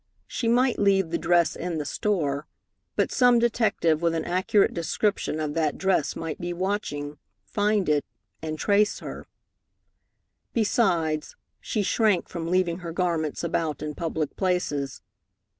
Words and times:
She 0.25 0.47
might 0.47 0.79
leave 0.79 1.11
the 1.11 1.19
dress 1.19 1.55
in 1.55 1.77
the 1.77 1.85
store, 1.85 2.47
but 2.95 3.11
some 3.11 3.37
detective 3.37 4.01
with 4.01 4.15
an 4.15 4.25
accurate 4.25 4.73
description 4.73 5.39
of 5.39 5.53
that 5.53 5.77
dress 5.77 6.15
might 6.15 6.41
be 6.41 6.53
watching, 6.53 7.19
find 7.43 7.87
it, 7.87 8.03
and 8.41 8.57
trace 8.57 8.97
her. 9.01 9.27
Besides, 10.53 11.35
she 11.59 11.83
shrank 11.83 12.27
from 12.29 12.47
leaving 12.49 12.79
her 12.79 12.91
garments 12.91 13.43
about 13.43 13.83
in 13.83 13.93
public 13.93 14.35
places. 14.35 15.03